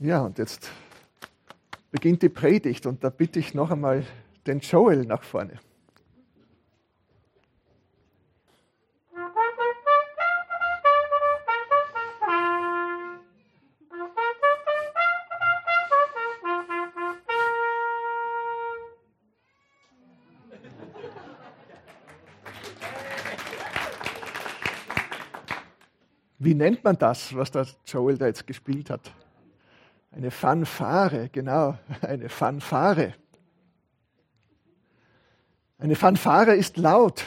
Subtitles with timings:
[0.00, 0.70] Ja, und jetzt
[1.90, 4.04] beginnt die Predigt und da bitte ich noch einmal
[4.46, 5.58] den Joel nach vorne.
[26.38, 29.12] Wie nennt man das, was der Joel da jetzt gespielt hat?
[30.18, 33.14] Eine Fanfare, genau, eine Fanfare.
[35.78, 37.24] Eine Fanfare ist laut.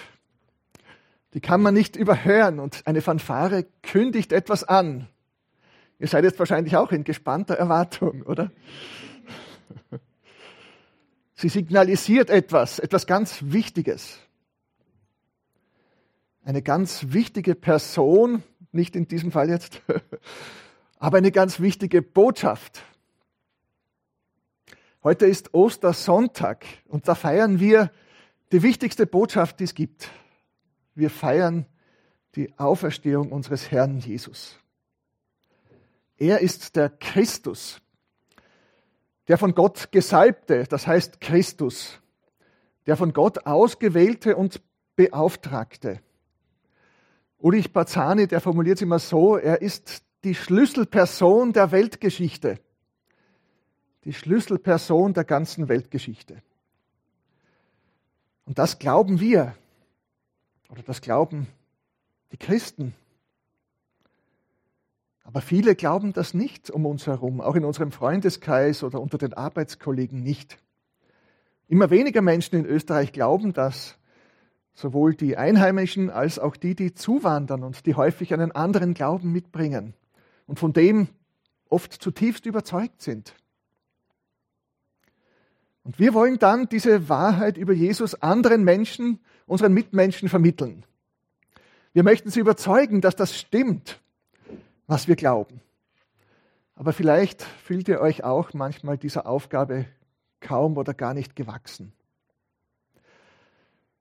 [1.34, 5.08] Die kann man nicht überhören und eine Fanfare kündigt etwas an.
[6.00, 8.52] Ihr seid jetzt wahrscheinlich auch in gespannter Erwartung, oder?
[11.36, 14.20] Sie signalisiert etwas, etwas ganz Wichtiges.
[16.44, 19.82] Eine ganz wichtige Person nicht in diesem Fall jetzt,
[21.00, 22.84] aber eine ganz wichtige Botschaft.
[25.04, 27.90] Heute ist Ostersonntag und da feiern wir
[28.52, 30.12] die wichtigste Botschaft, die es gibt.
[30.94, 31.66] Wir feiern
[32.36, 34.60] die Auferstehung unseres Herrn Jesus.
[36.18, 37.82] Er ist der Christus,
[39.28, 42.00] der von Gott gesalbte, das heißt Christus,
[42.86, 44.62] der von Gott ausgewählte und
[44.96, 46.00] beauftragte.
[47.40, 52.60] Ulrich Bazzani, der formuliert es immer so, er ist die Schlüsselperson der Weltgeschichte.
[54.04, 56.42] Die Schlüsselperson der ganzen Weltgeschichte.
[58.46, 59.56] Und das glauben wir,
[60.70, 61.48] oder das glauben
[62.32, 62.94] die Christen.
[65.24, 69.34] Aber viele glauben das nicht um uns herum, auch in unserem Freundeskreis oder unter den
[69.34, 70.58] Arbeitskollegen nicht.
[71.68, 73.98] Immer weniger Menschen in Österreich glauben das.
[74.74, 79.94] Sowohl die Einheimischen als auch die, die zuwandern und die häufig einen anderen Glauben mitbringen
[80.48, 81.10] und von dem
[81.70, 83.36] oft zutiefst überzeugt sind.
[85.84, 90.86] Und wir wollen dann diese Wahrheit über Jesus anderen Menschen, unseren Mitmenschen vermitteln.
[91.94, 94.00] Wir möchten sie überzeugen, dass das stimmt,
[94.88, 95.62] was wir glauben.
[96.76, 99.86] Aber vielleicht fühlt ihr euch auch manchmal dieser Aufgabe
[100.40, 101.94] kaum oder gar nicht gewachsen.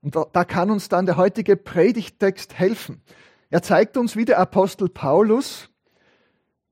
[0.02, 3.02] Und da kann uns dann der heutige Predigttext helfen.
[3.50, 5.68] Er zeigt uns, wie der Apostel Paulus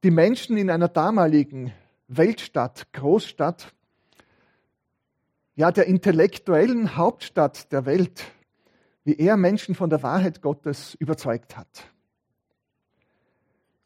[0.02, 1.72] die Menschen in einer damaligen
[2.06, 3.74] Weltstadt, Großstadt,
[5.58, 8.30] ja der intellektuellen Hauptstadt der Welt,
[9.02, 11.90] wie er Menschen von der Wahrheit Gottes überzeugt hat.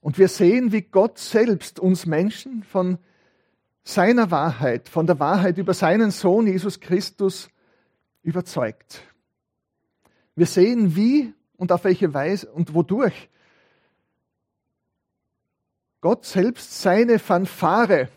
[0.02, 2.98] Und wir sehen, wie Gott selbst uns Menschen von
[3.84, 7.48] seiner Wahrheit, von der Wahrheit über seinen Sohn Jesus Christus
[8.22, 9.00] überzeugt.
[10.36, 13.30] Wir sehen, wie und auf welche Weise und wodurch
[16.02, 18.10] Gott selbst seine Fanfare,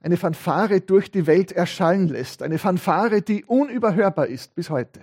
[0.00, 2.42] eine Fanfare durch die Welt erschallen lässt.
[2.42, 5.00] Eine Fanfare, die unüberhörbar ist bis heute.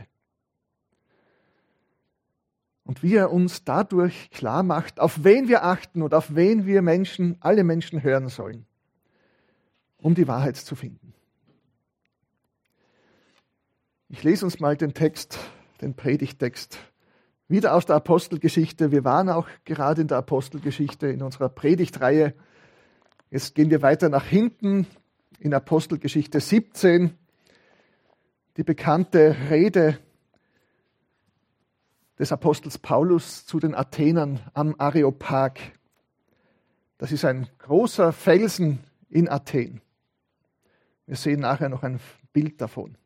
[2.84, 6.82] Und wie er uns dadurch klar macht, auf wen wir achten und auf wen wir
[6.82, 8.66] Menschen, alle Menschen hören sollen,
[9.98, 11.14] um die Wahrheit zu finden.
[14.08, 15.40] Ich lese uns mal den Text
[15.82, 16.80] den Predigtext
[17.48, 18.92] wieder aus der Apostelgeschichte.
[18.92, 22.34] Wir waren auch gerade in der Apostelgeschichte in unserer Predigtreihe.
[23.31, 24.86] Jetzt gehen wir weiter nach hinten
[25.40, 27.18] in Apostelgeschichte 17.
[28.58, 30.00] Die bekannte Rede
[32.19, 35.59] des Apostels Paulus zu den Athenern am Areopag.
[36.97, 39.81] Das ist ein großer Felsen in Athen.
[41.08, 42.00] Wir sehen nachher noch ein
[42.31, 42.97] Bild davon.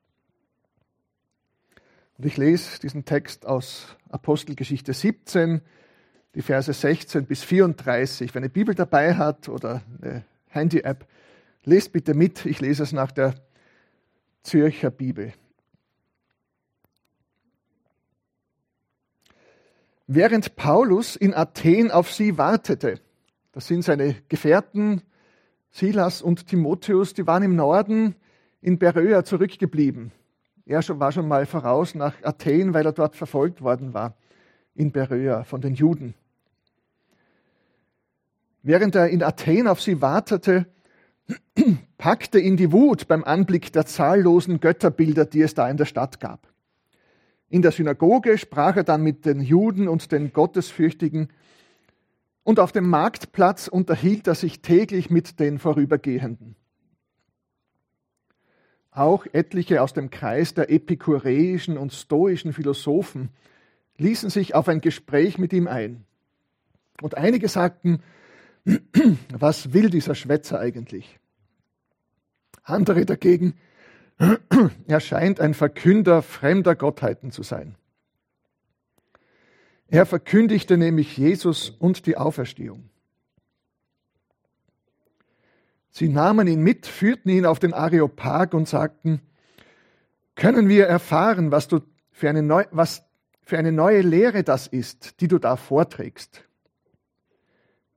[2.18, 5.62] Und ich lese diesen Text aus Apostelgeschichte 17,
[6.36, 8.34] die Verse 16 bis 34.
[8.34, 11.08] Wenn eine Bibel dabei hat oder eine Handy-App,
[11.64, 12.46] lest bitte mit.
[12.46, 13.36] Ich lese es nach der
[14.44, 15.34] Zürcher Bibel.
[20.08, 23.00] Während Paulus in Athen auf sie wartete,
[23.52, 25.04] das sind seine Gefährten
[25.72, 28.16] Silas und Timotheus, die waren im Norden
[28.62, 30.12] in Beröa zurückgeblieben.
[30.66, 34.16] Er war schon mal voraus nach Athen, weil er dort verfolgt worden war,
[34.80, 36.14] in Beröa von den Juden.
[38.64, 40.68] Während er in Athen auf sie wartete,
[41.98, 46.20] packte ihn die Wut beim Anblick der zahllosen Götterbilder, die es da in der Stadt
[46.20, 46.48] gab.
[47.50, 51.30] In der Synagoge sprach er dann mit den Juden und den Gottesfürchtigen,
[52.44, 56.56] und auf dem Marktplatz unterhielt er sich täglich mit den Vorübergehenden.
[58.92, 63.30] Auch etliche aus dem Kreis der epikureischen und stoischen Philosophen
[64.00, 66.06] ließen sich auf ein Gespräch mit ihm ein.
[67.02, 68.02] Und einige sagten,
[69.32, 71.20] Was will dieser Schwätzer eigentlich?
[72.64, 73.56] Andere dagegen,
[74.88, 77.76] er scheint ein Verkünder fremder Gottheiten zu sein.
[79.88, 82.90] Er verkündigte nämlich Jesus und die Auferstehung.
[85.90, 89.22] Sie nahmen ihn mit, führten ihn auf den Areopag und sagten,
[90.36, 91.80] können wir erfahren, was, du
[92.12, 93.04] für eine, neu, was
[93.50, 96.46] für eine neue Lehre das ist, die du da vorträgst.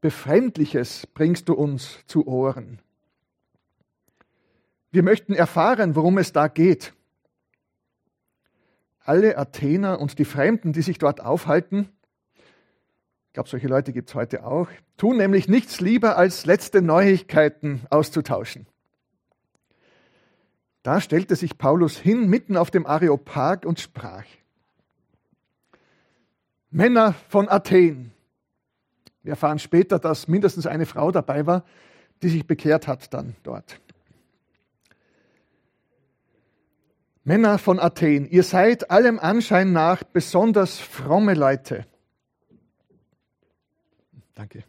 [0.01, 2.81] Befremdliches bringst du uns zu Ohren.
[4.93, 6.95] Wir möchten erfahren, worum es da geht.
[9.05, 11.91] Alle Athener und die Fremden, die sich dort aufhalten,
[13.27, 17.83] ich glaube, solche Leute gibt es heute auch, tun nämlich nichts lieber, als letzte Neuigkeiten
[17.91, 18.67] auszutauschen.
[20.83, 24.25] Da stellte sich Paulus hin, mitten auf dem Areopag und sprach.
[26.73, 28.13] Männer von Athen.
[29.23, 31.65] Wir erfahren später, dass mindestens eine Frau dabei war,
[32.23, 33.79] die sich bekehrt hat dann dort.
[37.25, 41.87] Männer von Athen, ihr seid allem Anschein nach besonders fromme Leute.
[44.35, 44.65] Danke.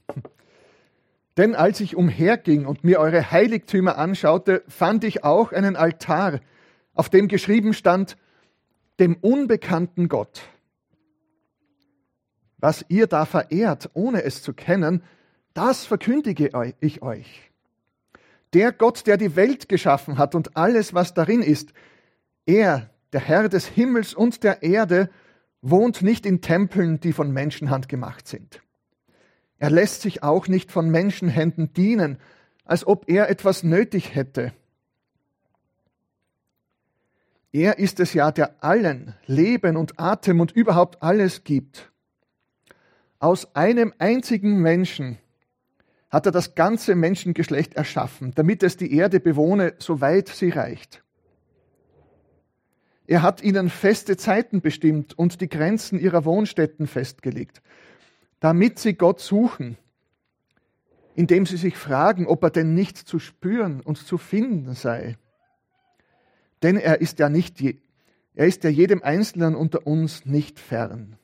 [1.38, 6.42] Denn als ich umherging und mir eure Heiligtümer anschaute, fand ich auch einen Altar,
[6.94, 8.18] auf dem geschrieben stand,
[9.00, 10.42] dem unbekannten Gott.
[12.63, 15.04] Was ihr da verehrt, ohne es zu kennen,
[15.54, 16.50] das verkündige
[16.80, 17.51] ich euch.
[18.54, 21.74] Der Gott, der die Welt geschaffen hat und alles, was darin ist,
[22.45, 25.10] er, der Herr des Himmels und der Erde,
[25.62, 28.62] wohnt nicht in Tempeln, die von Menschenhand gemacht sind.
[29.59, 32.18] Er lässt sich auch nicht von Menschenhänden dienen,
[32.63, 34.54] als ob er etwas nötig hätte.
[37.51, 41.89] Er ist es ja, der allen Leben und Atem und überhaupt alles gibt.
[43.24, 45.18] Aus einem einzigen Menschen
[46.10, 51.04] hat er das ganze Menschengeschlecht erschaffen, damit es die Erde bewohne, soweit sie reicht.
[53.08, 57.62] Er hat ihnen feste Zeiten bestimmt und die Grenzen ihrer Wohnstätten festgelegt
[58.44, 59.78] damit sie Gott suchen,
[61.16, 65.16] indem sie sich fragen, ob er denn nicht zu spüren und zu finden sei.
[66.62, 71.16] Denn er ist ja nicht, er ist ja jedem Einzelnen unter uns nicht fern.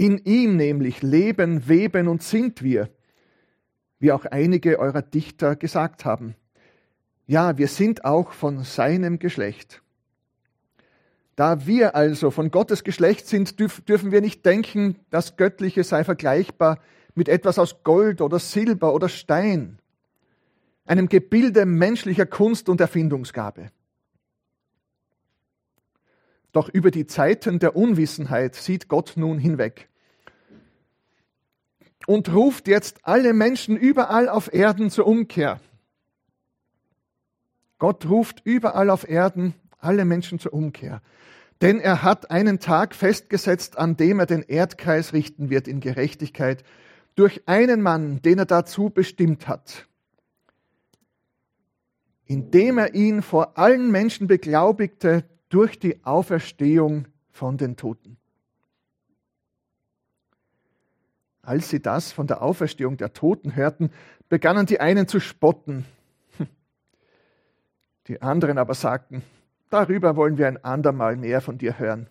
[0.00, 2.88] In ihm nämlich leben, weben und sind wir,
[3.98, 6.36] wie auch einige eurer Dichter gesagt haben.
[7.26, 9.82] Ja, wir sind auch von seinem Geschlecht.
[11.36, 16.80] Da wir also von Gottes Geschlecht sind, dürfen wir nicht denken, das Göttliche sei vergleichbar
[17.14, 19.80] mit etwas aus Gold oder Silber oder Stein,
[20.86, 23.70] einem Gebilde menschlicher Kunst und Erfindungsgabe.
[26.52, 29.89] Doch über die Zeiten der Unwissenheit sieht Gott nun hinweg
[32.06, 35.60] und ruft jetzt alle Menschen überall auf Erden zur Umkehr.
[37.78, 41.02] Gott ruft überall auf Erden alle Menschen zur Umkehr.
[41.60, 46.64] Denn er hat einen Tag festgesetzt, an dem er den Erdkreis richten wird in Gerechtigkeit,
[47.16, 49.86] durch einen Mann, den er dazu bestimmt hat,
[52.24, 58.19] indem er ihn vor allen Menschen beglaubigte durch die Auferstehung von den Toten.
[61.42, 63.90] Als sie das von der Auferstehung der Toten hörten,
[64.28, 65.86] begannen die einen zu spotten.
[68.06, 69.22] Die anderen aber sagten,
[69.70, 72.08] Darüber wollen wir ein andermal mehr von dir hören.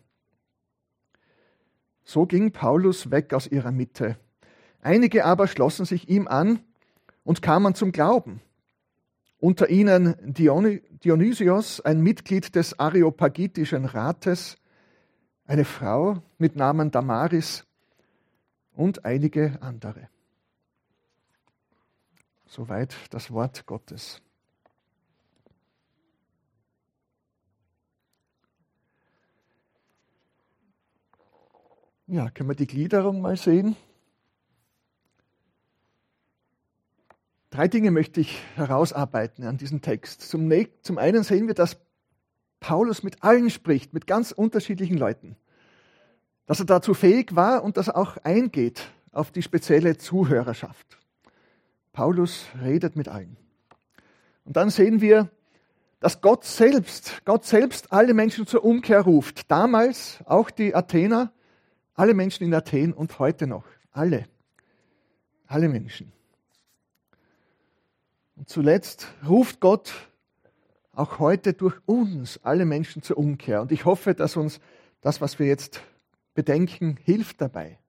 [2.03, 4.17] So ging Paulus weg aus ihrer Mitte.
[4.81, 6.59] Einige aber schlossen sich ihm an
[7.24, 8.41] und kamen zum Glauben.
[9.38, 14.57] Unter ihnen Dionysios, ein Mitglied des Areopagitischen Rates,
[15.45, 17.65] eine Frau mit Namen Damaris
[18.79, 20.07] und einige andere.
[22.48, 24.21] Soweit das Wort Gottes.
[32.07, 33.75] Ja, können wir die Gliederung mal sehen?
[37.50, 40.21] Drei Dinge möchte ich herausarbeiten an diesem Text.
[40.21, 40.50] Zum,
[40.98, 41.81] einen sehen wir, dass
[42.62, 45.36] Paulus mit allen spricht, mit ganz unterschiedlichen Leuten.
[46.50, 50.98] Dass er dazu fähig war und dass er auch eingeht auf die spezielle Zuhörerschaft.
[51.94, 53.38] Paulus redet mit allen.
[54.46, 55.29] Und dann sehen wir,
[56.00, 59.51] dass Gott selbst, Gott selbst alle Menschen zur Umkehr ruft.
[59.51, 61.32] Damals auch die Athener,
[61.94, 63.65] alle Menschen in Athen und heute noch.
[63.91, 64.25] Alle.
[65.46, 66.12] Alle Menschen.
[68.38, 69.94] Und zuletzt ruft Gott
[70.94, 73.62] auch heute durch uns alle Menschen zur Umkehr.
[73.62, 74.60] Und ich hoffe, dass uns
[75.01, 75.84] das, was wir jetzt
[76.33, 77.79] bedenken, hilft dabei.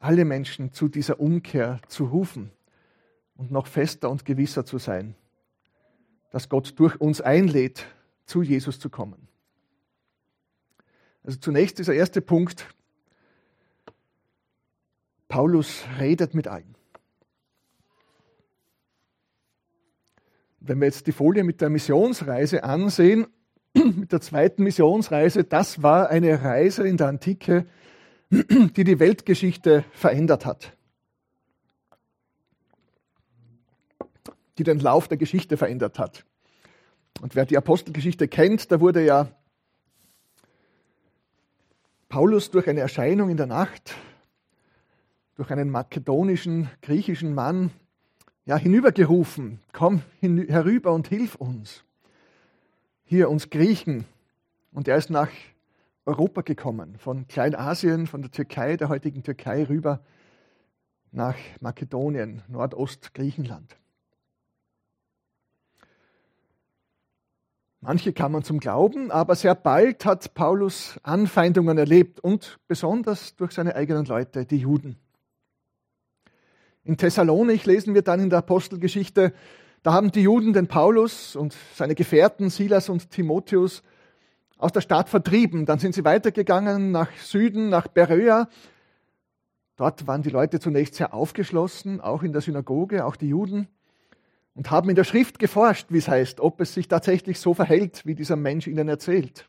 [0.00, 2.50] alle Menschen zu dieser Umkehr zu rufen
[3.36, 5.14] und noch fester und gewisser zu sein,
[6.30, 7.86] dass Gott durch uns einlädt,
[8.24, 9.28] zu Jesus zu kommen.
[11.22, 12.66] Also zunächst dieser erste Punkt.
[15.28, 16.74] Paulus redet mit allen.
[20.60, 23.26] Wenn wir jetzt die Folie mit der Missionsreise ansehen,
[23.74, 27.66] mit der zweiten Missionsreise, das war eine Reise in der Antike,
[28.30, 30.76] die die Weltgeschichte verändert hat.
[34.58, 36.24] Die den Lauf der Geschichte verändert hat.
[37.20, 39.28] Und wer die Apostelgeschichte kennt, da wurde ja
[42.08, 43.94] Paulus durch eine Erscheinung in der Nacht,
[45.36, 47.70] durch einen makedonischen, griechischen Mann,
[48.46, 49.60] ja, hinübergerufen.
[49.72, 51.84] Komm herüber und hilf uns.
[53.10, 54.04] Hier uns Griechen.
[54.70, 55.30] Und er ist nach
[56.06, 59.98] Europa gekommen, von Kleinasien, von der Türkei, der heutigen Türkei rüber
[61.10, 63.76] nach Makedonien, Nordostgriechenland.
[67.80, 73.74] Manche kamen zum Glauben, aber sehr bald hat Paulus Anfeindungen erlebt und besonders durch seine
[73.74, 74.96] eigenen Leute, die Juden.
[76.84, 79.34] In Thessalonik lesen wir dann in der Apostelgeschichte,
[79.82, 83.82] da haben die Juden den Paulus und seine Gefährten Silas und Timotheus
[84.58, 85.66] aus der Stadt vertrieben.
[85.66, 88.48] Dann sind sie weitergegangen nach Süden, nach Beröa.
[89.76, 93.68] Dort waren die Leute zunächst sehr aufgeschlossen, auch in der Synagoge, auch die Juden
[94.54, 98.04] und haben in der Schrift geforscht, wie es heißt, ob es sich tatsächlich so verhält,
[98.04, 99.48] wie dieser Mensch ihnen erzählt.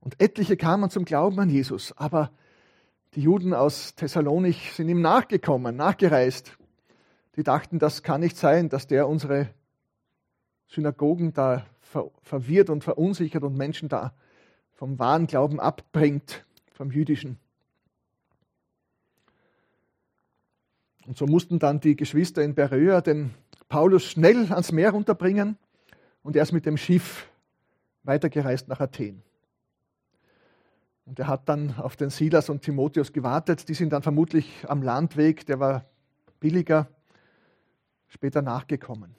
[0.00, 2.32] Und etliche kamen zum Glauben an Jesus, aber
[3.14, 6.56] die Juden aus Thessalonich sind ihm nachgekommen, nachgereist.
[7.36, 9.48] Die dachten, das kann nicht sein, dass der unsere
[10.68, 11.66] Synagogen da
[12.22, 14.14] verwirrt und verunsichert und Menschen da
[14.72, 17.38] vom wahren Glauben abbringt, vom jüdischen.
[21.06, 23.32] Und so mussten dann die Geschwister in Beröa den
[23.68, 25.56] Paulus schnell ans Meer runterbringen
[26.22, 27.28] und er ist mit dem Schiff
[28.02, 29.22] weitergereist nach Athen.
[31.04, 33.68] Und er hat dann auf den Silas und Timotheus gewartet.
[33.68, 35.84] Die sind dann vermutlich am Landweg, der war
[36.40, 36.88] billiger,
[38.26, 39.14] später nachgekommen.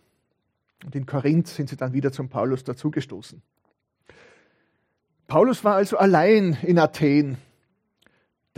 [0.84, 3.42] Und in Korinth sind sie dann wieder zum Paulus dazugestoßen.
[5.28, 7.38] Paulus war also allein in Athen,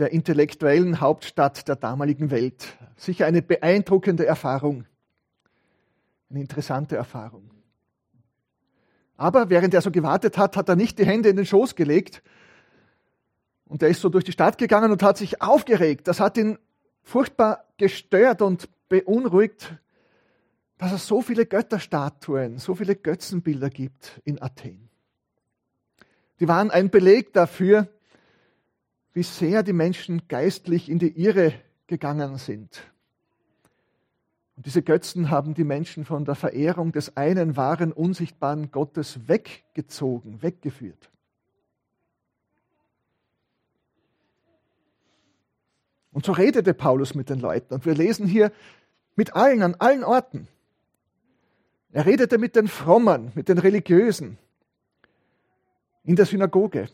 [0.00, 2.76] der intellektuellen Hauptstadt der damaligen Welt.
[2.96, 4.86] Sicher eine beeindruckende Erfahrung.
[6.30, 7.48] Eine interessante Erfahrung.
[9.16, 12.24] Aber während er so gewartet hat, hat er nicht die Hände in den Schoß gelegt.
[13.66, 16.08] Und er ist so durch die Stadt gegangen und hat sich aufgeregt.
[16.08, 16.58] Das hat ihn
[17.04, 19.76] furchtbar gestört und beunruhigt,
[20.80, 24.88] dass es so viele Götterstatuen, so viele Götzenbilder gibt in Athen.
[26.40, 27.86] Die waren ein Beleg dafür,
[29.12, 31.54] wie sehr die Menschen geistlich in die Irre
[31.86, 32.82] gegangen sind
[34.60, 40.42] und diese Götzen haben die Menschen von der Verehrung des einen wahren, unsichtbaren Gottes weggezogen,
[40.42, 41.08] weggeführt.
[46.12, 47.72] Und so redete Paulus mit den Leuten.
[47.72, 48.52] Und wir lesen hier
[49.16, 50.46] mit allen, an allen Orten.
[51.92, 54.38] Er redete mit den Frommen, mit den Religiösen,
[56.04, 56.88] in der Synagoge,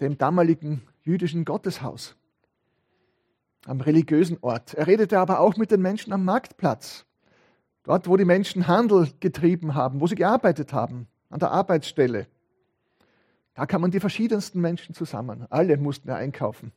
[0.00, 2.16] dem damaligen jüdischen Gotteshaus
[3.66, 4.74] am religiösen Ort.
[4.74, 7.06] Er redete aber auch mit den Menschen am Marktplatz,
[7.84, 12.26] dort, wo die Menschen Handel getrieben haben, wo sie gearbeitet haben, an der Arbeitsstelle.
[13.54, 15.46] Da kamen die verschiedensten Menschen zusammen.
[15.50, 16.72] Alle mussten er einkaufen.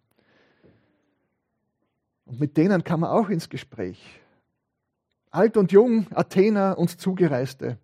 [2.26, 4.20] Und mit denen kam er auch ins Gespräch.
[5.36, 7.78] Alt und jung, Athener und Zugereiste.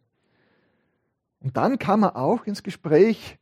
[1.42, 3.38] Und dann kam er auch ins Gespräch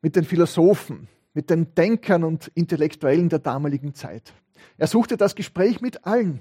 [0.00, 4.32] mit den Philosophen, mit den Denkern und Intellektuellen der damaligen Zeit.
[4.78, 6.40] Er suchte das Gespräch mit allen,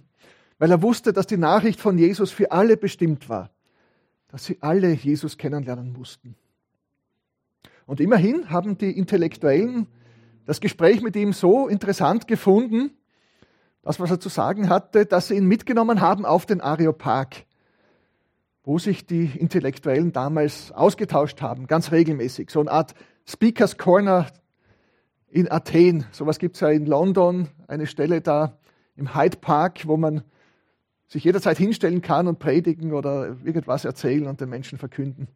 [0.57, 3.49] weil er wusste, dass die Nachricht von Jesus für alle bestimmt war,
[4.29, 6.35] dass sie alle Jesus kennenlernen mussten.
[7.85, 9.87] Und immerhin haben die Intellektuellen
[10.45, 12.91] das Gespräch mit ihm so interessant gefunden,
[13.85, 17.45] das, was er zu sagen hatte, dass sie ihn mitgenommen haben auf den Areopag,
[18.63, 22.49] wo sich die Intellektuellen damals ausgetauscht haben, ganz regelmäßig.
[22.49, 22.95] So eine Art
[23.27, 24.25] Speakers Corner
[25.29, 26.05] in Athen.
[26.11, 28.57] Sowas gibt es ja in London, eine Stelle da
[28.95, 30.23] im Hyde Park, wo man
[31.07, 35.27] sich jederzeit hinstellen kann und predigen oder irgendwas erzählen und den Menschen verkünden.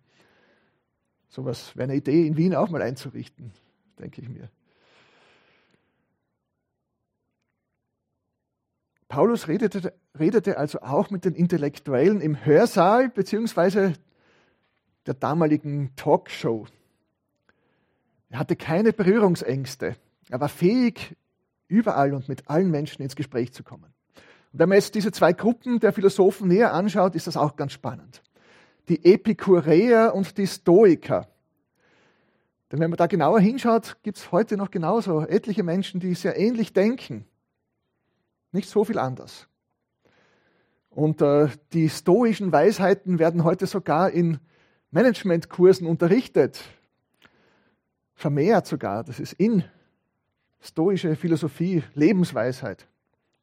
[1.27, 3.51] Sowas wäre eine Idee, in Wien auch mal einzurichten,
[3.99, 4.49] denke ich mir.
[9.09, 13.93] Paulus redete, redete also auch mit den Intellektuellen im Hörsaal beziehungsweise
[15.07, 16.67] der damaligen Talkshow.
[18.29, 19.95] Er hatte keine Berührungsängste.
[20.29, 21.17] Er war fähig,
[21.67, 23.91] überall und mit allen Menschen ins Gespräch zu kommen.
[24.53, 27.73] Und wenn man jetzt diese zwei Gruppen der Philosophen näher anschaut, ist das auch ganz
[27.73, 28.21] spannend.
[28.89, 31.27] Die Epikureer und die Stoiker.
[32.71, 36.37] Denn wenn man da genauer hinschaut, gibt es heute noch genauso etliche Menschen, die sehr
[36.37, 37.25] ähnlich denken.
[38.51, 39.47] Nicht so viel anders.
[40.89, 44.39] Und äh, die stoischen Weisheiten werden heute sogar in
[44.91, 46.59] Managementkursen unterrichtet.
[48.15, 49.03] Vermehrt sogar.
[49.03, 49.63] Das ist in
[50.59, 52.87] stoische Philosophie, Lebensweisheit,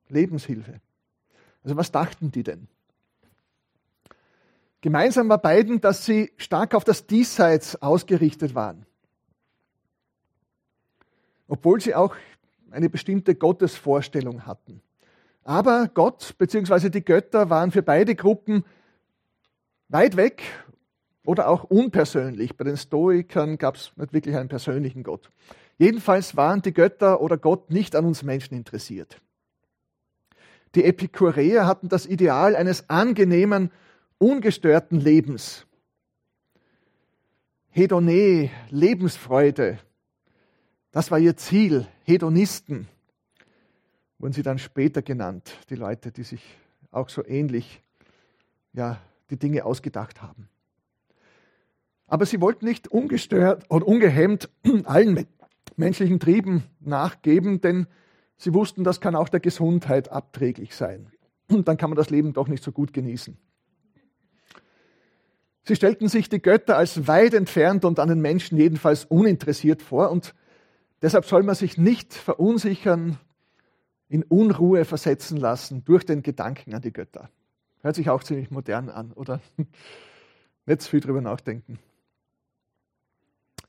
[0.09, 0.81] Lebenshilfe.
[1.63, 2.69] Also was dachten die denn?
[4.81, 8.87] Gemeinsam war beiden, dass sie stark auf das Diesseits ausgerichtet waren.
[11.49, 12.15] Obwohl sie auch
[12.71, 14.83] eine bestimmte Gottesvorstellung hatten.
[15.47, 16.91] Aber Gott bzw.
[16.91, 18.65] die Götter waren für beide Gruppen
[19.87, 20.43] weit weg
[21.25, 22.57] oder auch unpersönlich.
[22.57, 25.31] Bei den Stoikern gab es nicht wirklich einen persönlichen Gott.
[25.79, 29.21] Jedenfalls waren die Götter oder Gott nicht an uns Menschen interessiert.
[30.75, 33.71] Die Epikureer hatten das Ideal eines angenehmen,
[34.19, 35.65] ungestörten Lebens.
[37.71, 39.79] Hedone, Lebensfreude,
[40.91, 41.87] das war ihr Ziel.
[42.03, 42.89] Hedonisten
[44.19, 46.43] wurden sie dann später genannt, die Leute, die sich
[46.91, 47.81] auch so ähnlich
[48.73, 50.49] ja, die Dinge ausgedacht haben.
[52.07, 54.49] Aber sie wollten nicht ungestört und ungehemmt
[54.85, 55.27] allen
[55.77, 57.87] menschlichen Trieben nachgeben, denn
[58.39, 61.11] Sie wussten, das kann auch der Gesundheit abträglich sein.
[61.49, 63.37] Und dann kann man das Leben doch nicht so gut genießen.
[65.63, 70.11] Sie stellten sich die Götter als weit entfernt und an den Menschen jedenfalls uninteressiert vor
[70.11, 70.35] und
[71.03, 73.19] deshalb soll man sich nicht verunsichern,
[74.09, 77.31] in Unruhe versetzen lassen durch den Gedanken an die Götter.
[77.81, 79.41] Hört sich auch ziemlich modern an, oder?
[80.67, 81.79] Nicht zu viel drüber nachdenken.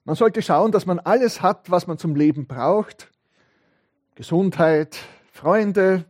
[0.03, 3.11] Man sollte schauen, dass man alles hat, was man zum Leben braucht
[4.17, 4.97] Gesundheit,
[5.31, 6.05] Freunde,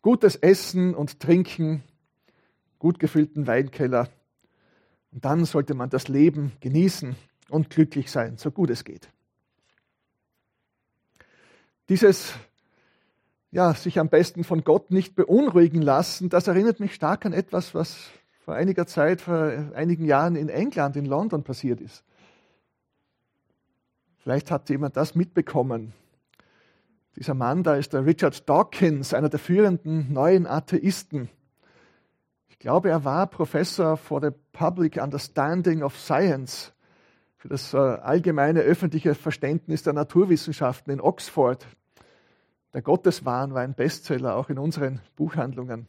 [0.00, 1.82] gutes Essen und Trinken,
[2.78, 4.08] gut gefüllten Weinkeller.
[5.12, 7.14] Und dann sollte man das Leben genießen
[7.50, 9.10] und glücklich sein, so gut es geht.
[11.90, 12.32] Dieses
[13.50, 17.74] ja, sich am besten von Gott nicht beunruhigen lassen, das erinnert mich stark an etwas,
[17.74, 22.04] was vor einiger Zeit, vor einigen Jahren in England, in London passiert ist.
[24.18, 25.92] Vielleicht hat jemand das mitbekommen.
[27.16, 31.30] Dieser Mann da ist der Richard Dawkins, einer der führenden neuen Atheisten.
[32.48, 36.72] Ich glaube, er war Professor for the Public Understanding of Science,
[37.36, 41.66] für das äh, allgemeine öffentliche Verständnis der Naturwissenschaften in Oxford.
[42.76, 45.86] Der Gotteswahn war ein Bestseller, auch in unseren Buchhandlungen.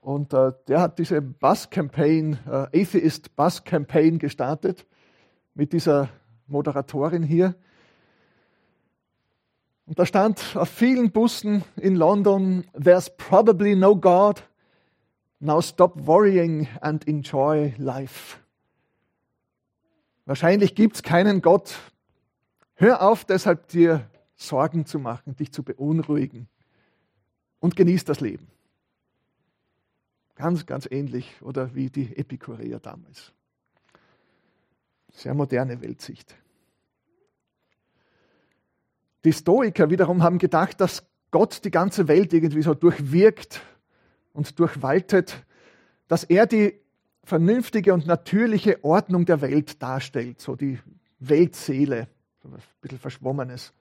[0.00, 4.84] Und äh, der hat diese Bus-Campaign, äh, Atheist Bus-Campaign gestartet
[5.54, 6.08] mit dieser
[6.48, 7.54] Moderatorin hier.
[9.86, 14.42] Und da stand auf vielen Bussen in London, There's probably no God.
[15.38, 18.38] Now stop worrying and enjoy life.
[20.26, 21.78] Wahrscheinlich gibt es keinen Gott.
[22.74, 26.48] Hör auf, deshalb dir Sorgen zu machen, dich zu beunruhigen
[27.60, 28.48] und genieß das Leben.
[30.34, 33.32] Ganz, ganz ähnlich oder wie die Epikureer damals.
[35.12, 36.34] Sehr moderne Weltsicht.
[39.24, 43.62] Die Stoiker wiederum haben gedacht, dass Gott die ganze Welt irgendwie so durchwirkt
[44.32, 45.44] und durchwaltet,
[46.08, 46.80] dass er die
[47.24, 50.80] vernünftige und natürliche Ordnung der Welt darstellt, so die
[51.20, 52.08] Weltseele,
[52.42, 53.72] so ein bisschen Verschwommenes.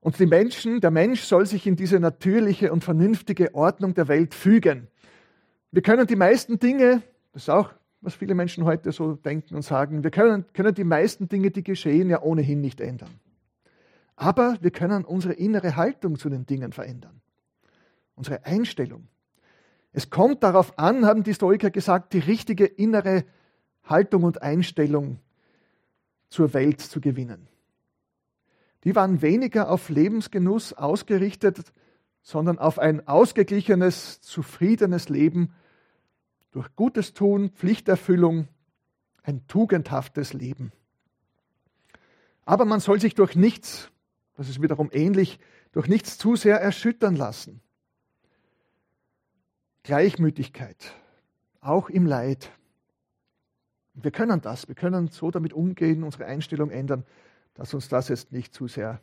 [0.00, 4.34] Und die Menschen, der Mensch soll sich in diese natürliche und vernünftige Ordnung der Welt
[4.34, 4.88] fügen.
[5.72, 9.62] Wir können die meisten Dinge, das ist auch, was viele Menschen heute so denken und
[9.62, 13.10] sagen, wir können, können die meisten Dinge, die geschehen, ja ohnehin nicht ändern.
[14.16, 17.20] Aber wir können unsere innere Haltung zu den Dingen verändern.
[18.14, 19.08] Unsere Einstellung.
[19.92, 23.24] Es kommt darauf an, haben die Stoiker gesagt, die richtige innere
[23.84, 25.18] Haltung und Einstellung
[26.28, 27.49] zur Welt zu gewinnen.
[28.84, 31.72] Die waren weniger auf Lebensgenuss ausgerichtet,
[32.22, 35.52] sondern auf ein ausgeglichenes, zufriedenes Leben
[36.50, 38.48] durch gutes Tun, Pflichterfüllung,
[39.22, 40.72] ein tugendhaftes Leben.
[42.44, 43.90] Aber man soll sich durch nichts
[44.40, 45.38] das ist wiederum ähnlich,
[45.72, 47.60] durch nichts zu sehr erschüttern lassen.
[49.82, 50.94] Gleichmütigkeit,
[51.60, 52.50] auch im Leid.
[53.92, 57.04] Wir können das, wir können so damit umgehen, unsere Einstellung ändern,
[57.60, 59.02] dass uns das jetzt nicht zu sehr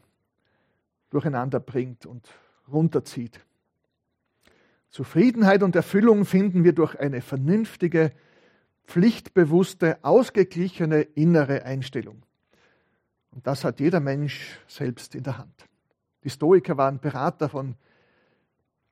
[1.11, 2.27] durcheinander bringt und
[2.67, 3.39] runterzieht.
[4.89, 8.11] Zufriedenheit und Erfüllung finden wir durch eine vernünftige,
[8.83, 12.23] pflichtbewusste, ausgeglichene innere Einstellung.
[13.29, 15.67] Und das hat jeder Mensch selbst in der Hand.
[16.23, 17.75] Die Stoiker waren Berater von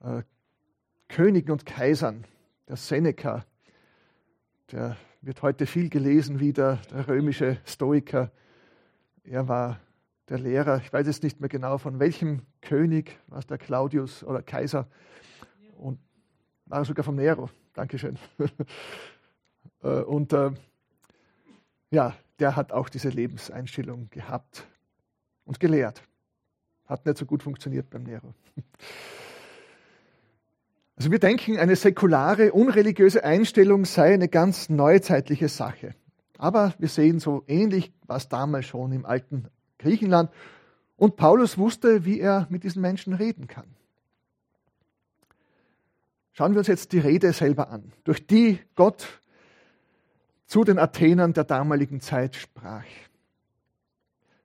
[0.03, 0.21] äh,
[1.07, 2.23] Königen und Kaisern.
[2.67, 3.43] Der Seneca,
[4.71, 8.31] der wird heute viel gelesen wie der, der römische Stoiker.
[9.27, 9.79] Er war
[10.29, 14.43] der Lehrer, ich weiß jetzt nicht mehr genau von welchem König, was der Claudius oder
[14.43, 14.87] Kaiser,
[15.77, 15.99] und
[16.65, 18.17] war sogar vom Nero, Dankeschön.
[19.81, 20.51] Äh, und äh,
[21.89, 24.67] ja, der hat auch diese Lebenseinstellung gehabt
[25.43, 26.01] und gelehrt.
[26.85, 28.33] Hat nicht so gut funktioniert beim Nero.
[30.95, 35.93] Also wir denken, eine säkulare, unreligiöse Einstellung sei eine ganz neuzeitliche Sache.
[36.37, 40.29] Aber wir sehen so ähnlich was damals schon im alten Griechenland.
[40.97, 43.67] Und Paulus wusste, wie er mit diesen Menschen reden kann.
[46.33, 49.21] Schauen wir uns jetzt die Rede selber an, durch die Gott
[50.45, 52.83] zu den Athenern der damaligen Zeit sprach.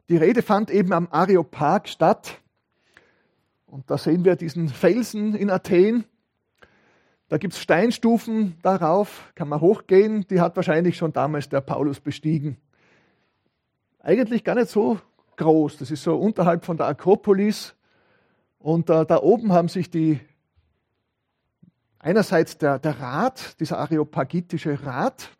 [0.08, 2.40] Die Rede fand eben am Areopag statt.
[3.66, 6.04] Und da sehen wir diesen Felsen in Athen.
[7.30, 10.26] Da gibt es Steinstufen darauf, kann man hochgehen.
[10.28, 12.56] Die hat wahrscheinlich schon damals der Paulus bestiegen.
[14.00, 14.98] Eigentlich gar nicht so
[15.36, 15.78] groß.
[15.78, 17.76] Das ist so unterhalb von der Akropolis.
[18.58, 20.18] Und äh, da oben haben sich die
[22.00, 25.30] einerseits der, der Rat, dieser areopagitische Rat,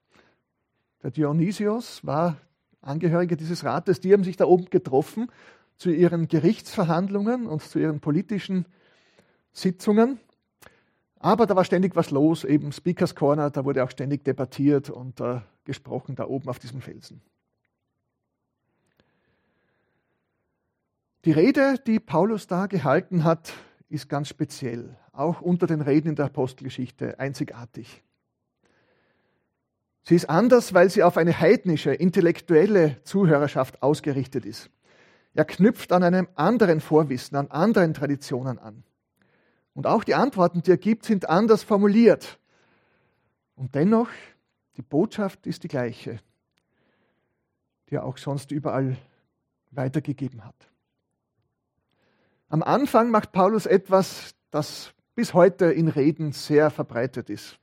[1.02, 2.36] der Dionysios war
[2.82, 5.28] Angehörige dieses Rates, die haben sich da oben getroffen
[5.76, 8.64] zu ihren Gerichtsverhandlungen und zu ihren politischen
[9.52, 10.20] Sitzungen.
[11.20, 15.20] Aber da war ständig was los, eben Speakers Corner, da wurde auch ständig debattiert und
[15.20, 17.20] äh, gesprochen da oben auf diesem Felsen.
[21.26, 23.52] Die Rede, die Paulus da gehalten hat,
[23.90, 28.02] ist ganz speziell, auch unter den Reden in der Apostelgeschichte einzigartig.
[30.02, 34.70] Sie ist anders, weil sie auf eine heidnische, intellektuelle Zuhörerschaft ausgerichtet ist.
[35.34, 38.84] Er knüpft an einem anderen Vorwissen, an anderen Traditionen an.
[39.80, 42.38] Und auch die Antworten, die er gibt, sind anders formuliert.
[43.56, 44.10] Und dennoch,
[44.76, 46.20] die Botschaft ist die gleiche,
[47.88, 48.98] die er auch sonst überall
[49.70, 50.54] weitergegeben hat.
[52.50, 57.58] Am Anfang macht Paulus etwas, das bis heute in Reden sehr verbreitet ist.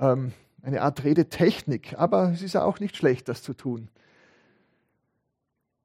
[0.00, 0.32] Ähm,
[0.62, 3.88] eine Art Redetechnik, aber es ist ja auch nicht schlecht, das zu tun.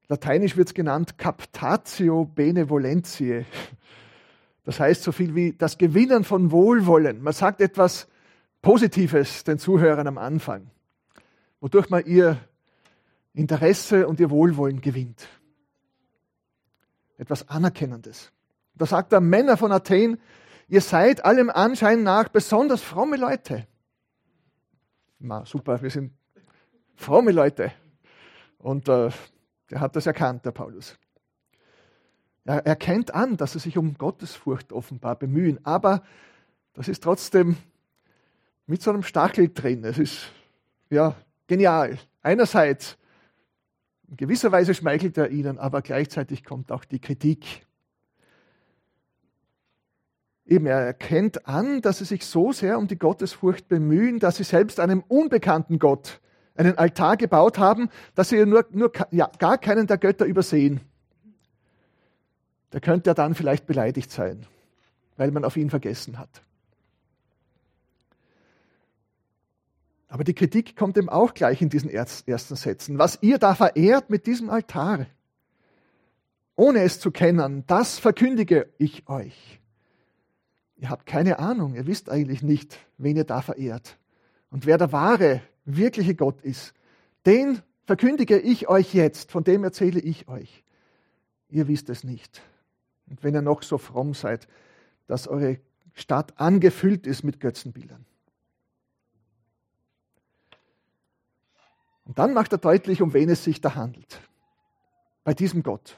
[0.08, 3.46] Lateinisch wird es genannt Captatio Benevolentiae.
[4.64, 7.22] Das heißt so viel wie das Gewinnen von Wohlwollen.
[7.22, 8.08] Man sagt etwas
[8.62, 10.72] Positives den Zuhörern am Anfang,
[11.60, 12.38] wodurch man ihr
[13.34, 15.28] Interesse und ihr Wohlwollen gewinnt.
[17.18, 18.32] Etwas Anerkennendes.
[18.76, 20.18] Da sagt der Männer von Athen,
[20.68, 23.68] ihr seid allem Anschein nach besonders fromme Leute.
[25.20, 26.14] Na, super, wir sind
[26.96, 27.72] fromme Leute.
[28.58, 29.10] Und äh,
[29.70, 30.98] der hat das erkannt, der Paulus.
[32.46, 36.04] Er erkennt an, dass sie sich um Gottesfurcht offenbar bemühen, aber
[36.74, 37.56] das ist trotzdem
[38.66, 39.84] mit so einem Stachel drin.
[39.86, 40.32] Es ist
[40.90, 41.16] ja
[41.48, 42.00] genial.
[42.22, 42.98] Einerseits,
[44.10, 47.66] in gewisser Weise schmeichelt er ihnen, aber gleichzeitig kommt auch die Kritik.
[50.46, 54.44] Eben, er erkennt an, dass sie sich so sehr um die Gottesfurcht bemühen, dass sie
[54.44, 56.20] selbst einem unbekannten Gott
[56.56, 60.82] einen Altar gebaut haben, dass sie nur, nur ja, gar keinen der Götter übersehen.
[62.74, 64.46] Der könnte ja dann vielleicht beleidigt sein,
[65.16, 66.42] weil man auf ihn vergessen hat.
[70.08, 73.00] Aber die Kritik kommt ihm auch gleich in diesen ersten Sätzen.
[73.00, 75.08] Was ihr da verehrt mit diesem Altar,
[76.56, 79.60] ohne es zu kennen, das verkündige ich euch.
[80.76, 83.98] Ihr habt keine Ahnung, ihr wisst eigentlich nicht, wen ihr da verehrt.
[84.52, 86.74] Und wer der wahre, wirkliche Gott ist,
[87.26, 90.64] den verkündige ich euch jetzt, von dem erzähle ich euch.
[91.50, 92.44] Ihr wisst es nicht.
[93.08, 94.48] Und wenn ihr noch so fromm seid,
[95.08, 95.60] dass eure
[95.94, 98.06] Stadt angefüllt ist mit Götzenbildern.
[102.06, 104.20] Und dann macht er deutlich, um wen es sich da handelt.
[105.24, 105.98] Bei diesem Gott.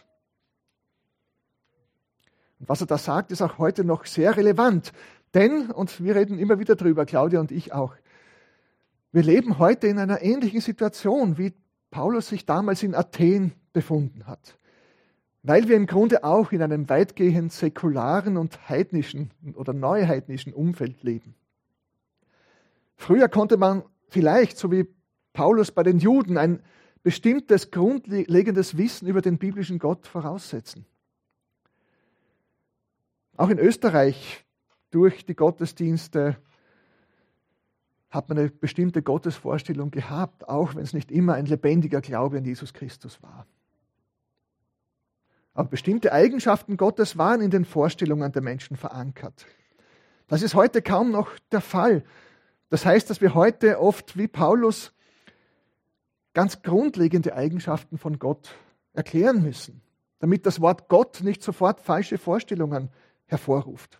[2.60, 4.92] Und was er da sagt, ist auch heute noch sehr relevant.
[5.34, 7.96] Denn, und wir reden immer wieder drüber, Claudia und ich auch,
[9.12, 11.54] wir leben heute in einer ähnlichen Situation, wie
[11.90, 14.58] Paulus sich damals in Athen befunden hat.
[15.48, 21.36] Weil wir im Grunde auch in einem weitgehend säkularen und heidnischen oder neuheidnischen Umfeld leben.
[22.96, 24.88] Früher konnte man vielleicht, so wie
[25.34, 26.64] Paulus bei den Juden, ein
[27.04, 30.88] bestimmtes grundlegendes Wissen über den biblischen Gott voraussetzen.
[33.38, 34.44] Auch in Österreich
[34.90, 36.38] durch die Gottesdienste
[38.10, 42.46] hat man eine bestimmte Gottesvorstellung gehabt, auch wenn es nicht immer ein lebendiger Glaube an
[42.46, 43.46] Jesus Christus war.
[45.56, 49.48] Aber bestimmte Eigenschaften Gottes waren in den Vorstellungen der Menschen verankert.
[50.28, 52.04] Das ist heute kaum noch der Fall.
[52.70, 54.94] Das heißt, dass wir heute oft wie Paulus
[56.34, 58.54] ganz grundlegende Eigenschaften von Gott
[58.94, 59.82] erklären müssen,
[60.20, 62.90] damit das Wort Gott nicht sofort falsche Vorstellungen
[63.26, 64.00] hervorruft.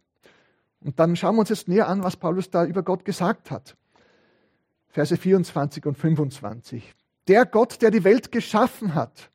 [0.82, 3.78] Und dann schauen wir uns jetzt näher an, was Paulus da über Gott gesagt hat.
[4.90, 6.94] Verse 24 und 25.
[7.30, 9.32] Der Gott, der die Welt geschaffen hat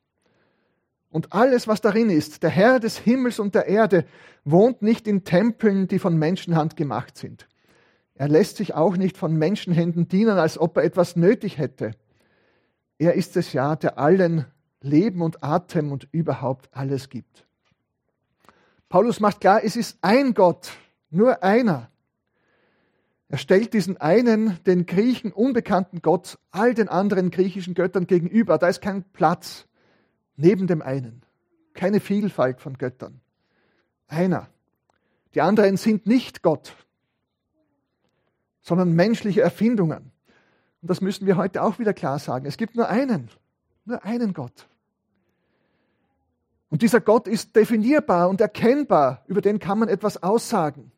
[1.11, 4.05] und alles, was darin ist, der Herr des Himmels und der Erde,
[4.43, 7.47] wohnt nicht in Tempeln, die von Menschenhand gemacht sind.
[8.15, 11.91] Er lässt sich auch nicht von Menschenhänden dienen, als ob er etwas nötig hätte.
[12.97, 14.45] Er ist es ja, der allen
[14.81, 17.45] Leben und Atem und überhaupt alles gibt.
[18.89, 20.71] Paulus macht klar, es ist ein Gott,
[21.09, 21.89] nur einer.
[23.27, 28.57] Er stellt diesen einen, den Griechen unbekannten Gott, all den anderen griechischen Göttern gegenüber.
[28.57, 29.65] Da ist kein Platz
[30.35, 31.23] neben dem einen.
[31.73, 33.21] Keine Vielfalt von Göttern.
[34.07, 34.49] Einer.
[35.33, 36.75] Die anderen sind nicht Gott,
[38.61, 40.11] sondern menschliche Erfindungen.
[40.81, 42.45] Und das müssen wir heute auch wieder klar sagen.
[42.45, 43.29] Es gibt nur einen,
[43.85, 44.67] nur einen Gott.
[46.69, 49.23] Und dieser Gott ist definierbar und erkennbar.
[49.27, 50.91] Über den kann man etwas aussagen.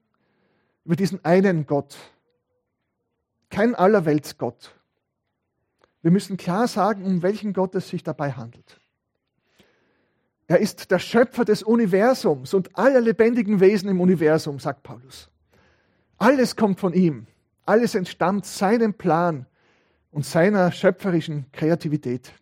[0.86, 1.98] Über diesen einen Gott.
[3.50, 4.76] Kein Allerweltsgott.
[6.02, 8.80] Wir müssen klar sagen, um welchen Gott es sich dabei handelt.
[10.47, 15.29] Er ist der Schöpfer des Universums und aller lebendigen Wesen im Universum, sagt Paulus.
[16.17, 17.27] Alles kommt von ihm.
[17.65, 19.45] Alles entstammt seinem Plan
[20.12, 22.34] und seiner schöpferischen Kreativität.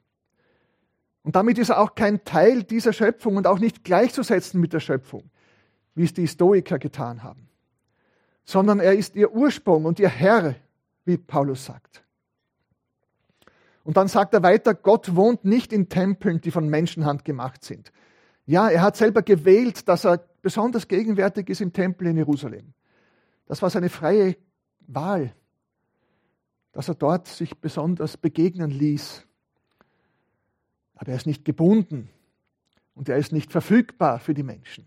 [1.23, 4.79] Und damit ist er auch kein Teil dieser Schöpfung und auch nicht gleichzusetzen mit der
[4.79, 5.29] Schöpfung,
[5.93, 7.47] wie es die Stoiker getan haben,
[8.43, 10.55] sondern er ist ihr Ursprung und ihr Herr,
[11.05, 12.03] wie Paulus sagt.
[13.83, 17.91] Und dann sagt er weiter, Gott wohnt nicht in Tempeln, die von Menschenhand gemacht sind.
[18.45, 22.73] Ja, er hat selber gewählt, dass er besonders gegenwärtig ist im Tempel in Jerusalem.
[23.47, 24.35] Das war seine freie
[24.87, 25.33] Wahl,
[26.71, 29.25] dass er dort sich besonders begegnen ließ.
[30.95, 32.09] Aber er ist nicht gebunden
[32.93, 34.85] und er ist nicht verfügbar für die Menschen.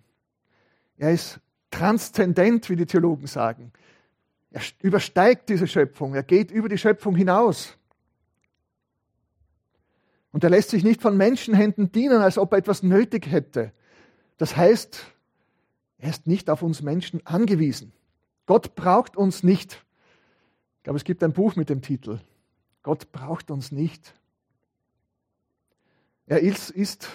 [0.96, 3.72] Er ist transzendent, wie die Theologen sagen.
[4.50, 7.76] Er übersteigt diese Schöpfung, er geht über die Schöpfung hinaus.
[10.34, 13.72] Und er lässt sich nicht von Menschenhänden dienen, als ob er etwas nötig hätte.
[14.36, 15.06] Das heißt,
[15.98, 17.92] er ist nicht auf uns Menschen angewiesen.
[18.44, 19.84] Gott braucht uns nicht.
[20.78, 22.18] Ich glaube, es gibt ein Buch mit dem Titel
[22.82, 24.12] Gott braucht uns nicht.
[26.26, 27.06] Er ist, ist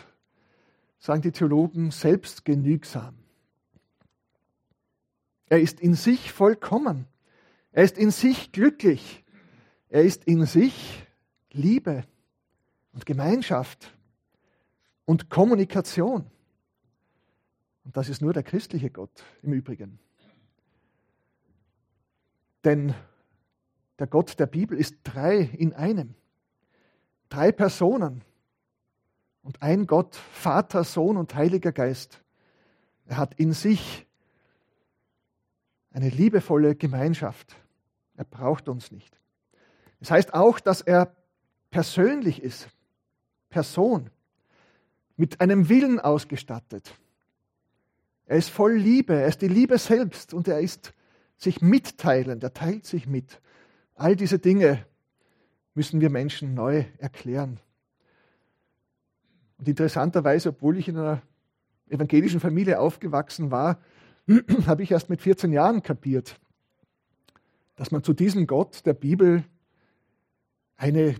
[0.97, 3.15] sagen die Theologen, selbstgenügsam.
[5.49, 7.05] Er ist in sich vollkommen.
[7.73, 9.25] Er ist in sich glücklich.
[9.89, 11.05] Er ist in sich
[11.51, 12.05] Liebe
[12.99, 13.93] und Gemeinschaft
[15.05, 16.29] und Kommunikation.
[17.85, 19.99] Und das ist nur der christliche Gott im Übrigen.
[22.65, 22.93] Denn
[23.99, 26.13] der Gott der Bibel ist drei in einem.
[27.29, 28.21] Drei Personen
[29.43, 32.21] und ein Gott, Vater, Sohn und Heiliger Geist.
[33.05, 34.05] Er hat in sich
[35.91, 37.55] eine liebevolle Gemeinschaft.
[38.17, 39.17] Er braucht uns nicht.
[40.01, 41.15] Es das heißt auch, dass er
[41.71, 42.67] persönlich ist.
[43.49, 44.09] Person,
[45.17, 46.93] mit einem Willen ausgestattet.
[48.25, 50.93] Er ist voll Liebe, er ist die Liebe selbst und er ist
[51.38, 53.41] sich mitteilend, er teilt sich mit.
[53.95, 54.85] All diese Dinge
[55.73, 57.59] müssen wir Menschen neu erklären.
[59.57, 61.21] Und interessanterweise, obwohl ich in einer
[61.89, 63.79] evangelischen Familie aufgewachsen war,
[64.67, 66.39] habe ich erst mit 14 Jahren kapiert,
[67.75, 69.43] dass man zu diesem Gott der Bibel
[70.77, 71.15] eine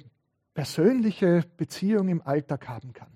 [0.54, 3.12] persönliche Beziehung im Alltag haben kann.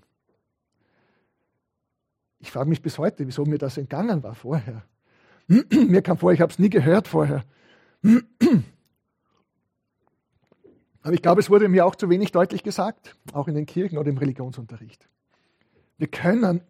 [2.39, 4.84] Ich frage mich bis heute, wieso mir das entgangen war vorher.
[5.48, 7.43] mir kam vor, ich habe es nie gehört vorher.
[11.02, 13.98] Aber ich glaube, es wurde mir auch zu wenig deutlich gesagt, auch in den Kirchen
[13.98, 15.08] oder im Religionsunterricht.
[15.98, 16.62] Wir können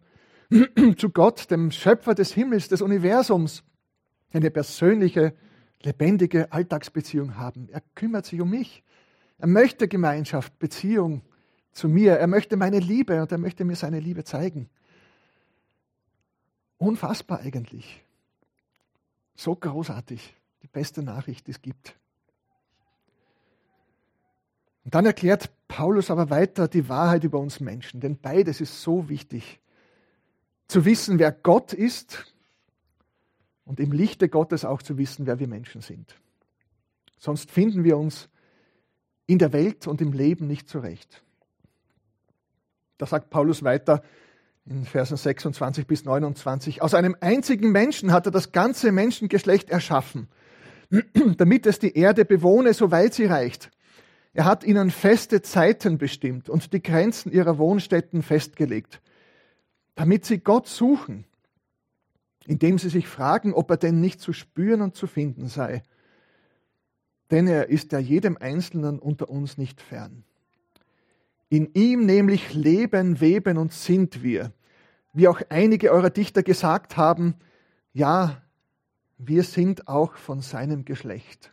[0.96, 3.62] zu Gott, dem Schöpfer des Himmels, des Universums,
[4.32, 5.34] eine persönliche,
[5.82, 7.68] lebendige Alltagsbeziehung haben.
[7.70, 8.82] Er kümmert sich um mich.
[9.38, 11.22] Er möchte Gemeinschaft, Beziehung
[11.72, 12.14] zu mir.
[12.14, 14.68] Er möchte meine Liebe und er möchte mir seine Liebe zeigen.
[16.78, 18.04] Unfassbar eigentlich.
[19.34, 20.34] So großartig.
[20.62, 21.96] Die beste Nachricht, die es gibt.
[24.84, 29.08] Und dann erklärt Paulus aber weiter die Wahrheit über uns Menschen, denn beides ist so
[29.08, 29.60] wichtig.
[30.68, 32.34] Zu wissen, wer Gott ist
[33.64, 36.14] und im Lichte Gottes auch zu wissen, wer wir Menschen sind.
[37.18, 38.28] Sonst finden wir uns
[39.26, 41.22] in der Welt und im Leben nicht zurecht.
[42.98, 44.02] Da sagt Paulus weiter,
[44.66, 46.80] in Versen 26 bis 29.
[46.80, 50.28] Aus einem einzigen Menschen hat er das ganze Menschengeschlecht erschaffen,
[51.36, 53.70] damit es die Erde bewohne, soweit sie reicht.
[54.32, 59.00] Er hat ihnen feste Zeiten bestimmt und die Grenzen ihrer Wohnstätten festgelegt,
[59.94, 61.24] damit sie Gott suchen,
[62.46, 65.82] indem sie sich fragen, ob er denn nicht zu spüren und zu finden sei.
[67.30, 70.24] Denn er ist ja jedem Einzelnen unter uns nicht fern.
[71.48, 74.52] In ihm nämlich leben, weben und sind wir.
[75.12, 77.36] Wie auch einige eurer Dichter gesagt haben,
[77.92, 78.42] ja,
[79.18, 81.52] wir sind auch von seinem Geschlecht.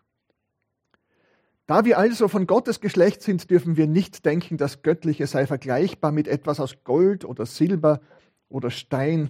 [1.67, 6.11] Da wir also von Gottes Geschlecht sind, dürfen wir nicht denken, das Göttliche sei vergleichbar
[6.11, 8.01] mit etwas aus Gold oder Silber
[8.49, 9.29] oder Stein,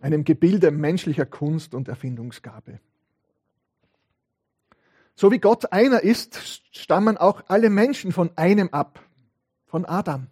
[0.00, 2.80] einem Gebilde menschlicher Kunst und Erfindungsgabe.
[5.14, 9.00] So wie Gott einer ist, stammen auch alle Menschen von einem ab,
[9.66, 10.26] von Adam.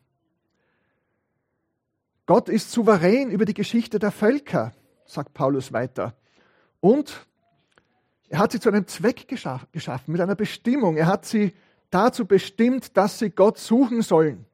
[2.26, 4.72] Gott ist souverän über die Geschichte der Völker,
[5.06, 6.14] sagt Paulus weiter.
[6.80, 7.26] Und
[8.28, 10.96] er hat sie zu einem Zweck geschaffen, mit einer Bestimmung.
[10.96, 11.52] Er hat sie
[11.90, 14.46] dazu bestimmt, dass sie Gott suchen sollen.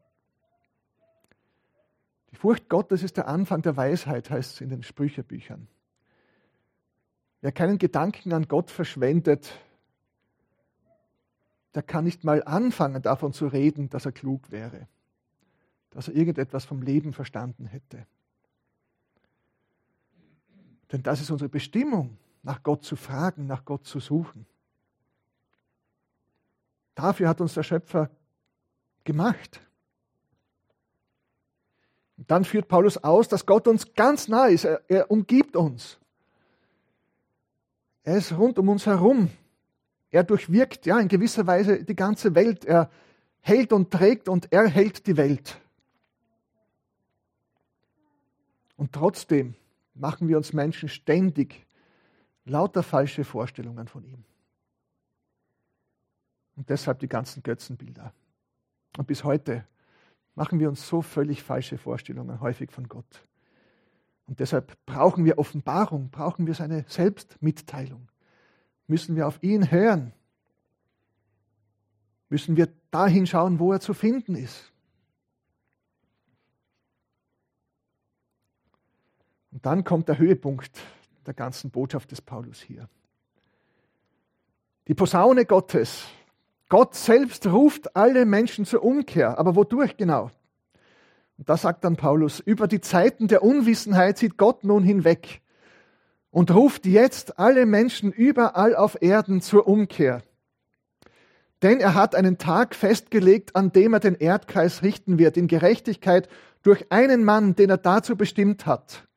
[2.32, 5.68] Die Furcht Gottes ist der Anfang der Weisheit, heißt es in den Sprüchebüchern.
[7.40, 9.52] Wer keinen Gedanken an Gott verschwendet,
[11.78, 14.88] der kann nicht mal anfangen davon zu reden, dass er klug wäre,
[15.90, 18.04] dass er irgendetwas vom Leben verstanden hätte.
[20.90, 24.44] Denn das ist unsere Bestimmung, nach Gott zu fragen, nach Gott zu suchen.
[26.96, 28.10] Dafür hat uns der Schöpfer
[29.04, 29.60] gemacht.
[32.16, 34.64] Und dann führt Paulus aus, dass Gott uns ganz nah ist.
[34.64, 36.00] Er, er umgibt uns.
[38.02, 39.30] Er ist rund um uns herum.
[40.10, 42.64] Er durchwirkt ja in gewisser Weise die ganze Welt.
[42.64, 42.90] Er
[43.40, 45.60] hält und trägt und er hält die Welt.
[48.76, 49.54] Und trotzdem
[49.94, 51.66] machen wir uns Menschen ständig
[52.44, 54.24] lauter falsche Vorstellungen von ihm.
[56.56, 58.12] Und deshalb die ganzen Götzenbilder.
[58.96, 59.66] Und bis heute
[60.34, 63.26] machen wir uns so völlig falsche Vorstellungen häufig von Gott.
[64.26, 68.08] Und deshalb brauchen wir Offenbarung, brauchen wir seine Selbstmitteilung
[68.88, 70.12] müssen wir auf ihn hören.
[72.30, 74.72] Müssen wir dahin schauen, wo er zu finden ist.
[79.52, 80.78] Und dann kommt der Höhepunkt
[81.26, 82.88] der ganzen Botschaft des Paulus hier.
[84.88, 86.06] Die Posaune Gottes.
[86.68, 89.38] Gott selbst ruft alle Menschen zur Umkehr.
[89.38, 90.30] Aber wodurch genau?
[91.36, 95.42] Und da sagt dann Paulus, über die Zeiten der Unwissenheit sieht Gott nun hinweg
[96.30, 100.22] und ruft jetzt alle Menschen überall auf Erden zur Umkehr.
[101.62, 106.28] Denn er hat einen Tag festgelegt, an dem er den Erdkreis richten wird, in Gerechtigkeit
[106.62, 109.08] durch einen Mann, den er dazu bestimmt hat.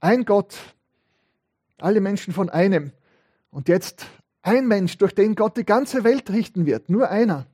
[0.00, 0.56] Ein Gott,
[1.78, 2.92] alle Menschen von einem.
[3.50, 4.06] Und jetzt
[4.42, 7.46] ein Mensch, durch den Gott die ganze Welt richten wird, nur einer.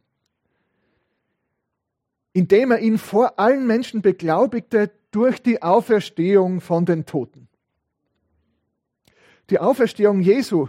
[2.33, 7.48] Indem er ihn vor allen Menschen beglaubigte durch die Auferstehung von den Toten.
[9.51, 10.69] Die Auferstehung Jesu,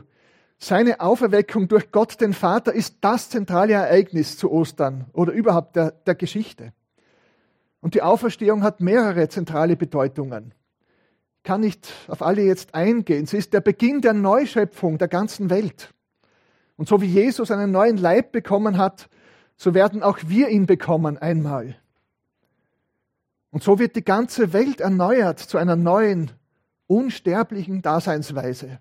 [0.58, 5.92] seine Auferweckung durch Gott den Vater ist das zentrale Ereignis zu Ostern oder überhaupt der,
[5.92, 6.74] der Geschichte.
[7.82, 10.54] Und die Auferstehung hat mehrere zentrale Bedeutungen.
[11.38, 13.26] Ich kann nicht auf alle jetzt eingehen.
[13.26, 15.94] Sie ist der Beginn der Neuschöpfung der ganzen Welt.
[16.76, 19.10] Und so wie Jesus einen neuen Leib bekommen hat,
[19.56, 21.76] so werden auch wir ihn bekommen einmal.
[23.52, 26.32] Und so wird die ganze Welt erneuert zu einer neuen,
[26.90, 28.80] unsterblichen Daseinsweise.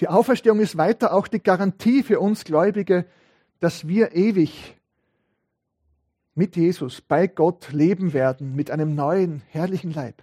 [0.00, 3.06] Die Auferstehung ist weiter auch die Garantie für uns Gläubige,
[3.60, 4.76] dass wir ewig
[6.34, 10.22] mit Jesus bei Gott leben werden, mit einem neuen, herrlichen Leib.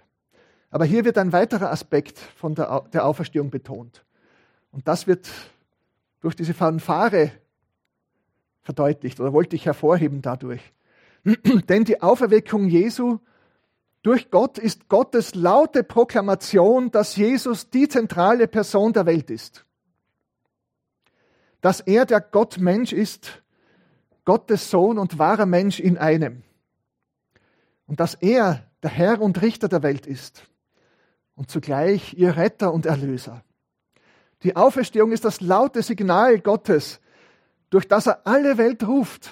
[0.70, 4.04] Aber hier wird ein weiterer Aspekt von der, der Auferstehung betont.
[4.72, 5.28] Und das wird
[6.20, 7.32] durch diese Fanfare
[8.62, 10.60] verdeutlicht oder wollte ich hervorheben dadurch.
[11.68, 13.20] Denn die Auferweckung Jesu
[14.06, 19.66] durch Gott ist Gottes laute Proklamation, dass Jesus die zentrale Person der Welt ist.
[21.60, 23.42] Dass er der Gott-Mensch ist,
[24.24, 26.44] Gottes Sohn und wahrer Mensch in einem.
[27.88, 30.44] Und dass er der Herr und Richter der Welt ist
[31.34, 33.42] und zugleich ihr Retter und Erlöser.
[34.44, 37.00] Die Auferstehung ist das laute Signal Gottes,
[37.70, 39.30] durch das er alle Welt ruft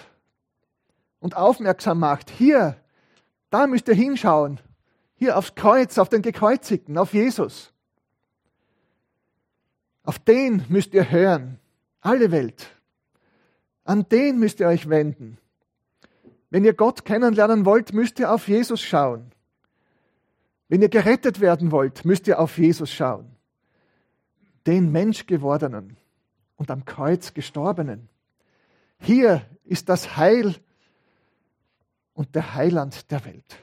[1.21, 2.29] und aufmerksam macht.
[2.29, 2.77] Hier
[3.55, 4.59] da müsst ihr hinschauen.
[5.15, 7.73] Hier aufs Kreuz, auf den Gekreuzigten, auf Jesus.
[10.03, 11.61] Auf den müsst ihr hören.
[12.01, 12.67] Alle Welt.
[13.85, 15.39] An den müsst ihr euch wenden.
[16.51, 19.31] Wenn ihr Gott kennenlernen wollt, müsst ihr auf Jesus schauen.
[20.67, 23.37] Wenn ihr gerettet werden wollt, müsst ihr auf Jesus schauen.
[24.67, 25.97] Den Menschgewordenen
[26.57, 28.09] und am Kreuz gestorbenen.
[28.99, 30.57] Hier ist das Heil
[32.15, 33.59] und der Heiland der Welt.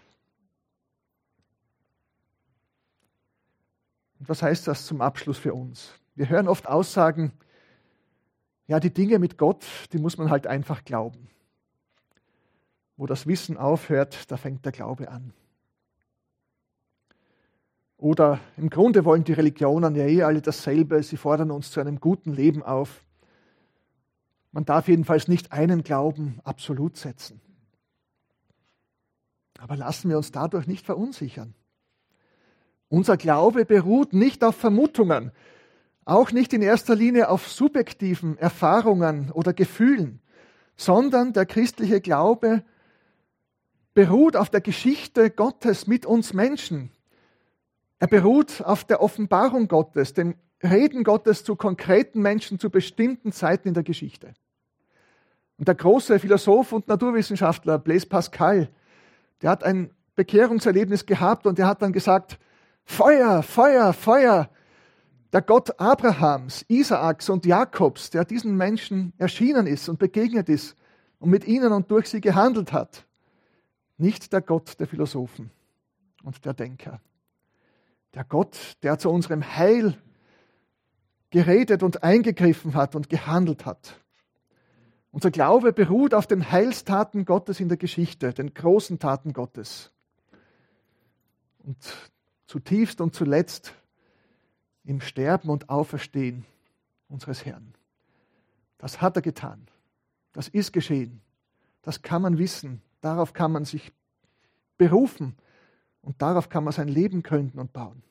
[4.20, 5.94] Und was heißt das zum Abschluss für uns?
[6.14, 7.32] Wir hören oft Aussagen,
[8.68, 11.28] ja, die Dinge mit Gott, die muss man halt einfach glauben.
[12.96, 15.34] Wo das Wissen aufhört, da fängt der Glaube an.
[17.98, 22.00] Oder im Grunde wollen die Religionen ja eh alle dasselbe, sie fordern uns zu einem
[22.00, 23.04] guten Leben auf.
[24.52, 27.42] Man darf jedenfalls nicht einen Glauben absolut setzen.
[29.62, 31.54] Aber lassen wir uns dadurch nicht verunsichern.
[32.90, 35.32] Unser Glaube beruht nicht auf Vermutungen,
[36.04, 40.20] auch nicht in erster Linie auf subjektiven Erfahrungen oder Gefühlen,
[40.76, 42.64] sondern der christliche Glaube
[43.94, 46.90] beruht auf der Geschichte Gottes mit uns Menschen.
[48.00, 50.34] Er beruht auf der Offenbarung Gottes, dem
[50.64, 54.34] Reden Gottes zu konkreten Menschen zu bestimmten Zeiten in der Geschichte.
[55.60, 58.68] Und der große Philosoph und Naturwissenschaftler Blaise Pascal,
[59.42, 62.38] der hat ein Bekehrungserlebnis gehabt und er hat dann gesagt,
[62.84, 64.50] Feuer, Feuer, Feuer.
[65.34, 70.76] Der Gott Abrahams, Isaaks und Jakobs, der diesen Menschen erschienen ist und begegnet ist
[71.20, 73.06] und mit ihnen und durch sie gehandelt hat.
[73.98, 75.52] Nicht der Gott der Philosophen
[76.24, 77.00] und der Denker.
[78.14, 79.98] Der Gott, der zu unserem Heil
[81.30, 84.02] geredet und eingegriffen hat und gehandelt hat.
[85.12, 89.92] Unser Glaube beruht auf den Heilstaten Gottes in der Geschichte, den großen Taten Gottes.
[91.60, 91.78] Und
[92.48, 93.74] zutiefst und zuletzt
[94.84, 96.46] im Sterben und Auferstehen
[97.08, 97.74] unseres Herrn.
[98.78, 99.68] Das hat er getan.
[100.34, 101.22] Das ist geschehen.
[101.82, 102.82] Das kann man wissen.
[103.02, 103.92] Darauf kann man sich
[104.78, 105.36] berufen
[106.02, 108.02] und darauf kann man sein Leben gründen und bauen.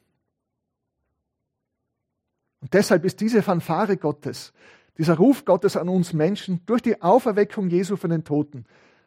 [2.61, 4.53] Und deshalb ist diese Fanfare Gottes,
[5.01, 8.66] dieser Ruf Gottes an uns Menschen durch die Auferweckung Jesu von den Toten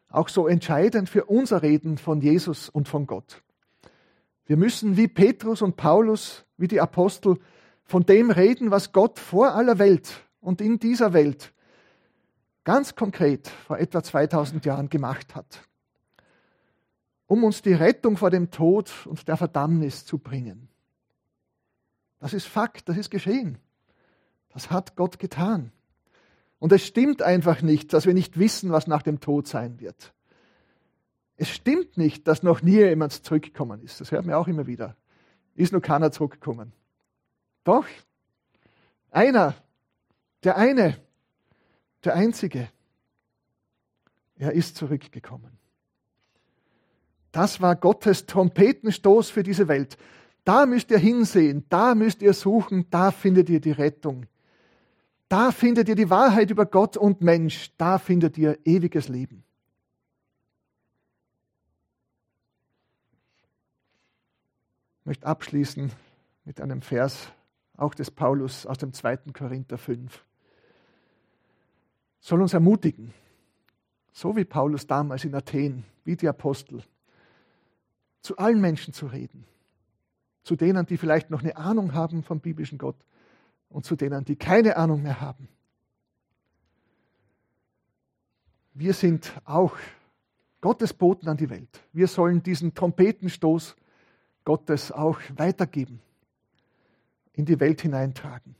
[0.09, 3.43] auch so entscheidend für unser Reden von Jesus und von Gott.
[4.47, 7.37] Wir müssen wie Petrus und Paulus, wie die Apostel,
[7.83, 11.53] von dem reden, was Gott vor aller Welt und in dieser Welt
[12.63, 15.61] ganz konkret vor etwa 2000 Jahren gemacht hat,
[17.27, 20.69] um uns die Rettung vor dem Tod und der Verdammnis zu bringen.
[22.19, 23.59] Das ist Fakt, das ist geschehen.
[24.49, 25.71] Das hat Gott getan.
[26.63, 30.13] Und es stimmt einfach nicht, dass wir nicht wissen, was nach dem Tod sein wird.
[31.35, 33.99] Es stimmt nicht, dass noch nie jemand zurückgekommen ist.
[33.99, 34.95] Das hört man auch immer wieder.
[35.55, 36.71] Ist noch keiner zurückgekommen.
[37.65, 37.85] Doch,
[39.11, 39.55] einer,
[40.45, 40.95] der eine,
[42.05, 42.69] der einzige,
[44.37, 45.57] er ist zurückgekommen.
[47.33, 49.97] Das war Gottes Trompetenstoß für diese Welt.
[50.45, 54.27] Da müsst ihr hinsehen, da müsst ihr suchen, da findet ihr die Rettung.
[55.29, 59.43] Da findet ihr die Wahrheit über Gott und Mensch, da findet ihr ewiges Leben.
[64.99, 65.91] Ich möchte abschließen
[66.45, 67.31] mit einem Vers,
[67.75, 69.17] auch des Paulus aus dem 2.
[69.33, 70.23] Korinther 5.
[72.21, 73.13] Soll uns ermutigen,
[74.13, 76.83] so wie Paulus damals in Athen, wie die Apostel,
[78.21, 79.45] zu allen Menschen zu reden.
[80.43, 82.97] Zu denen, die vielleicht noch eine Ahnung haben vom biblischen Gott
[83.73, 85.47] und zu denen, die keine Ahnung mehr haben.
[88.73, 89.75] Wir sind auch
[90.61, 91.81] Gottes Boten an die Welt.
[91.91, 93.75] Wir sollen diesen Trompetenstoß
[94.45, 96.01] Gottes auch weitergeben,
[97.33, 98.55] in die Welt hineintragen.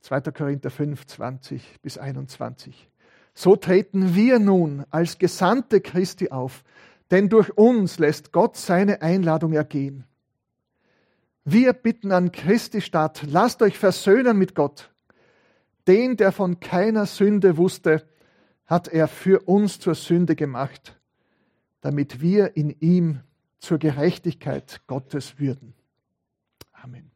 [0.00, 0.20] 2.
[0.32, 2.88] Korinther 5, 20 bis 21.
[3.34, 6.64] So treten wir nun als Gesandte Christi auf,
[7.10, 10.04] denn durch uns lässt Gott seine Einladung ergehen.
[11.48, 14.92] Wir bitten an Christi statt, lasst euch versöhnen mit Gott.
[15.86, 18.04] Den, der von keiner Sünde wusste,
[18.66, 21.00] hat er für uns zur Sünde gemacht,
[21.82, 23.20] damit wir in ihm
[23.60, 25.74] zur Gerechtigkeit Gottes würden.
[26.72, 27.12] Amen.